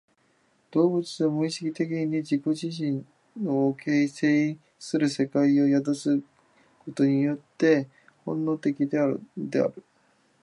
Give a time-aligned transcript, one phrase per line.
[0.71, 3.05] 動物は無意識的に自己自身
[3.47, 6.23] を形成する世界を宿す
[6.83, 7.87] ことによって
[8.25, 9.83] 本能的であるのである。